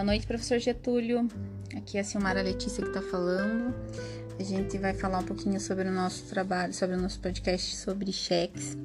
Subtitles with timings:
[0.00, 1.28] Boa noite, professor Getúlio.
[1.76, 3.74] Aqui é a Silmara Letícia que está falando.
[4.38, 8.10] A gente vai falar um pouquinho sobre o nosso trabalho, sobre o nosso podcast sobre
[8.10, 8.78] cheques.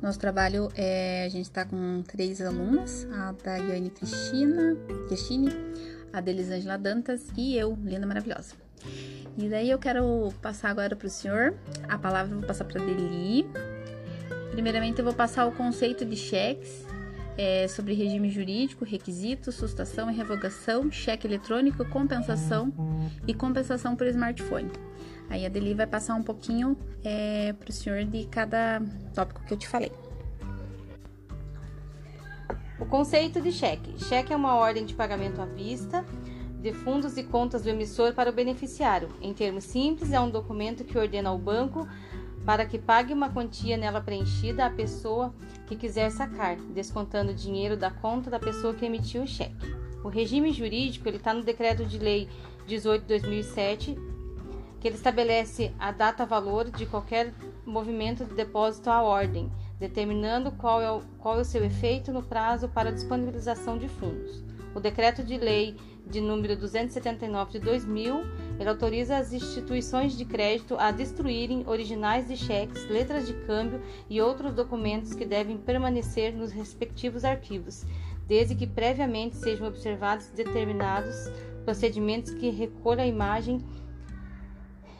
[0.00, 1.24] Nosso trabalho é.
[1.24, 4.76] A gente está com três alunas: a Daiane Cristina,
[5.08, 5.50] Cristine,
[6.12, 8.54] a Delisângela Dantas e eu, linda maravilhosa.
[9.36, 11.52] E daí eu quero passar agora para o senhor.
[11.88, 13.44] A palavra vou passar para Deli.
[14.52, 16.86] Primeiramente, eu vou passar o conceito de cheques
[17.36, 22.72] é, sobre regime jurídico, requisitos, sustação e revogação, cheque eletrônico, compensação
[23.26, 24.70] e compensação por smartphone.
[25.28, 28.82] Aí a Deli vai passar um pouquinho é, para o senhor de cada
[29.14, 29.92] tópico que eu te falei.
[32.78, 34.02] O conceito de cheque.
[34.04, 36.04] Cheque é uma ordem de pagamento à vista
[36.60, 39.08] de fundos e contas do emissor para o beneficiário.
[39.20, 41.88] Em termos simples, é um documento que ordena ao banco
[42.44, 45.34] para que pague uma quantia nela preenchida à pessoa
[45.66, 49.74] que quiser sacar, descontando o dinheiro da conta da pessoa que emitiu o cheque.
[50.02, 52.28] O regime jurídico está no Decreto de Lei
[52.66, 53.98] 18 de 2007,
[54.80, 57.34] que ele estabelece a data-valor de qualquer
[57.66, 62.22] movimento de depósito à ordem, determinando qual é, o, qual é o seu efeito no
[62.22, 64.42] prazo para disponibilização de fundos.
[64.74, 68.22] O Decreto de Lei de número 279 de 2000,
[68.60, 74.20] ele autoriza as instituições de crédito a destruírem originais de cheques, letras de câmbio e
[74.20, 77.86] outros documentos que devem permanecer nos respectivos arquivos,
[78.28, 81.30] desde que previamente sejam observados determinados
[81.64, 83.64] procedimentos que recolham a imagem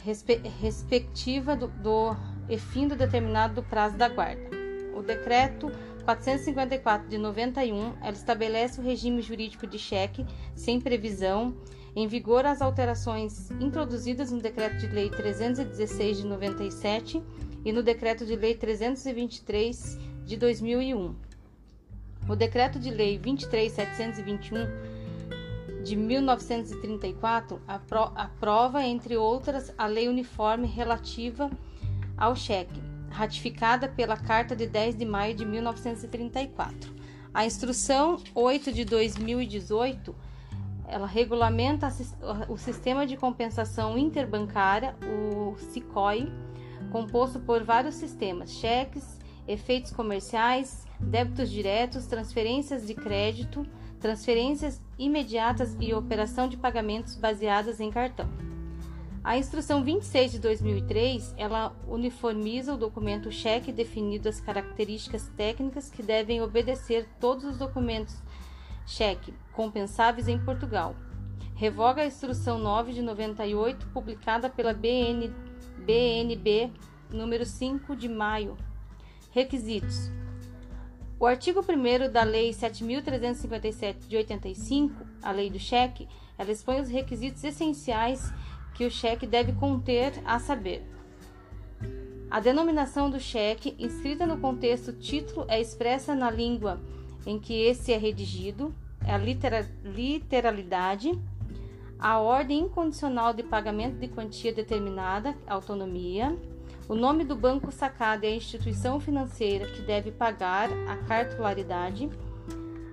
[0.02, 2.16] respe respectiva do, do
[2.48, 4.48] e fim do determinado do prazo da guarda.
[4.96, 5.70] O decreto
[6.04, 10.24] 454 de 91, ela estabelece o regime jurídico de cheque
[10.54, 11.54] sem previsão,
[11.94, 17.22] em vigor as alterações introduzidas no Decreto de Lei 316 de 97
[17.64, 21.14] e no Decreto de Lei 323 de 2001.
[22.28, 24.66] O Decreto de Lei 23721
[25.82, 31.50] de 1934 aprova, entre outras, a Lei Uniforme relativa
[32.16, 36.92] ao cheque, ratificada pela Carta de 10 de maio de 1934.
[37.32, 40.14] A Instrução 8 de 2018
[40.90, 41.88] ela regulamenta
[42.48, 46.30] o sistema de compensação interbancária, o SICOI,
[46.90, 53.64] composto por vários sistemas: cheques, efeitos comerciais, débitos diretos, transferências de crédito,
[54.00, 58.28] transferências imediatas e operação de pagamentos baseadas em cartão.
[59.22, 66.02] A instrução 26 de 2003, ela uniformiza o documento cheque definindo as características técnicas que
[66.02, 68.16] devem obedecer todos os documentos
[68.86, 70.96] cheque compensáveis em Portugal.
[71.54, 75.30] Revoga a instrução 9 de 98, publicada pela BN,
[75.84, 76.72] BNB
[77.10, 78.56] número 5 de maio.
[79.30, 80.10] Requisitos:
[81.18, 86.88] o artigo 1 da Lei 7.357 de 85, a Lei do Cheque, ela expõe os
[86.88, 88.32] requisitos essenciais
[88.74, 90.82] que o cheque deve conter, a saber:
[92.30, 96.80] a denominação do cheque, inscrita no contexto título, é expressa na língua
[97.26, 98.74] em que esse é redigido,
[99.10, 101.18] a litera, literalidade,
[101.98, 106.36] a ordem incondicional de pagamento de quantia determinada, autonomia,
[106.88, 112.10] o nome do banco sacado é a instituição financeira que deve pagar a cartularidade,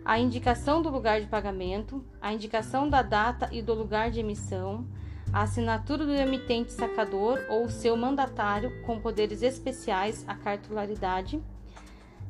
[0.06, 4.86] a indicação do lugar de pagamento, a indicação da data e do lugar de emissão,
[5.34, 11.42] a assinatura do emitente sacador ou seu mandatário com poderes especiais à cartularidade,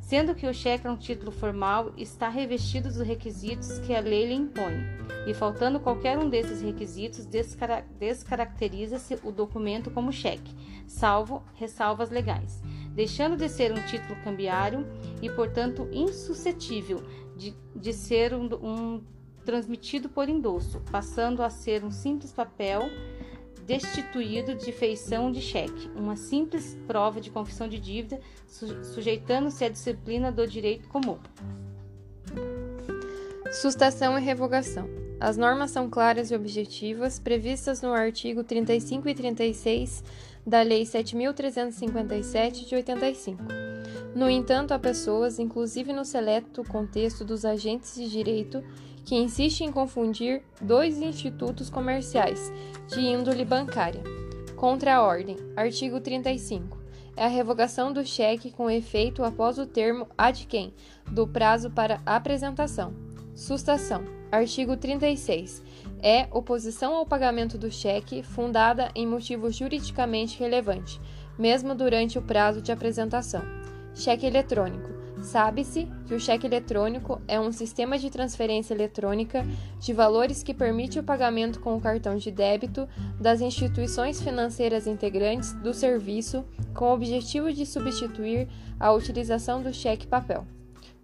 [0.08, 4.26] sendo que o cheque é um título formal, está revestido dos requisitos que a lei
[4.26, 4.86] lhe impõe,
[5.28, 10.56] e faltando qualquer um desses requisitos, descara descaracteriza-se o documento como cheque,
[10.88, 12.64] salvo ressalvas legais,
[12.94, 14.88] deixando de ser um título cambiário
[15.22, 17.04] e, portanto, insuscetível
[17.36, 19.04] de, de ser um, um
[19.44, 22.84] transmitido por endosso, passando a ser um simples papel
[23.68, 28.20] destituído de feição de cheque, uma simples prova de confissão de dívida,
[28.94, 31.20] sujeitando-se à disciplina do direito comum.
[33.52, 34.90] Sustação e revogação.
[35.20, 40.04] As normas são claras e objetivas, previstas no artigo 35 e 36
[40.46, 43.67] da Lei 7.357 de 85.
[44.18, 48.64] No entanto, há pessoas, inclusive no seleto contexto dos agentes de direito,
[49.06, 52.52] que insiste em confundir dois institutos comerciais
[52.88, 54.02] de índole bancária.
[54.56, 55.36] Contra a ordem.
[55.56, 56.80] Artigo 35.
[57.16, 60.74] É a revogação do cheque com efeito após o termo ad quem
[61.12, 62.96] do prazo para apresentação.
[63.36, 64.04] Sustação.
[64.32, 65.62] Artigo 36.
[66.02, 71.00] É oposição ao pagamento do cheque fundada em motivo juridicamente relevante,
[71.38, 73.68] mesmo durante o prazo de apresentação.
[73.98, 79.46] Cheque eletrônico Sabe-se que o cheque eletrônico é um sistema de transferência eletrônica
[79.80, 82.88] de valores que permite o pagamento com o cartão de débito
[83.20, 88.48] das instituições financeiras integrantes do serviço com o objetivo de substituir
[88.80, 90.46] a utilização do cheque papel.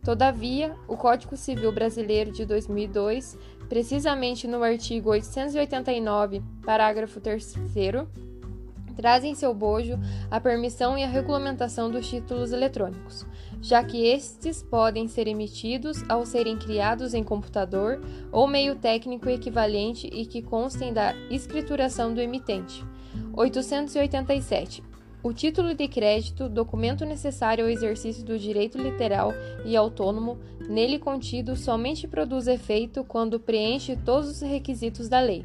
[0.04, 3.38] Todavia, o Código Civil Brasileiro de 2002,
[3.69, 7.56] precisamente no artigo 889, parágrafo 3
[8.95, 10.00] traz em seu bojo
[10.30, 13.25] a permissão e a regulamentação dos títulos eletrônicos,
[13.62, 18.01] já que estes podem ser emitidos ao serem criados em computador
[18.31, 22.86] ou meio técnico equivalente e que constem da escrituração do emitente.
[23.34, 24.84] 887.
[25.24, 29.31] O título de crédito, documento necessário ao exercício do direito literal
[29.63, 30.38] e autônomo,
[30.68, 35.44] nele contido, somente produz efeito quando preenche todos os requisitos da lei.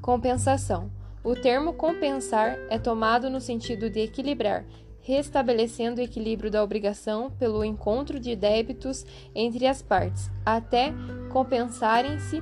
[0.00, 0.88] Compensação.
[1.26, 4.64] O termo compensar é tomado no sentido de equilibrar,
[5.00, 10.94] restabelecendo o equilíbrio da obrigação pelo encontro de débitos entre as partes, até
[11.32, 12.40] compensarem-se.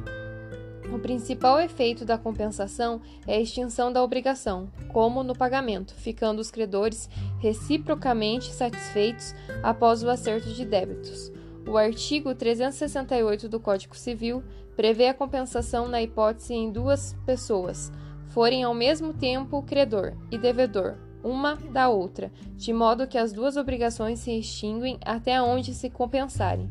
[0.93, 6.51] O principal efeito da compensação é a extinção da obrigação, como no pagamento, ficando os
[6.51, 7.09] credores
[7.39, 11.33] reciprocamente satisfeitos após o acerto de débitos.
[11.67, 14.45] O artigo 368 do Código Civil
[14.77, 17.91] prevê a compensação na hipótese em duas pessoas
[18.35, 23.57] forem ao mesmo tempo credor e devedor, uma da outra, de modo que as duas
[23.57, 26.69] obrigações se extinguem até onde se compensarem.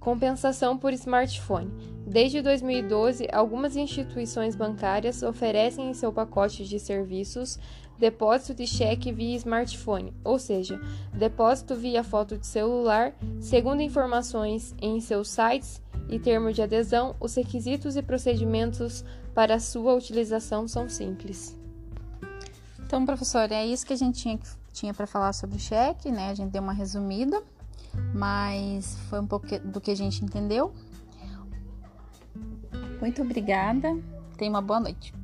[0.00, 1.70] Compensação por smartphone.
[2.06, 7.58] Desde 2012, algumas instituições bancárias oferecem em seu pacote de serviços
[7.98, 10.80] depósito de cheque via smartphone, ou seja,
[11.12, 17.34] depósito via foto de celular, segundo informações em seus sites e termo de adesão, os
[17.34, 21.56] requisitos e procedimentos para sua utilização são simples.
[22.80, 24.38] Então, professor, é isso que a gente tinha,
[24.72, 26.28] tinha para falar sobre o cheque, né?
[26.30, 27.42] A gente deu uma resumida,
[28.14, 30.72] mas foi um pouco do que a gente entendeu.
[33.00, 33.88] Muito obrigada.
[34.36, 35.14] Tenha uma boa noite.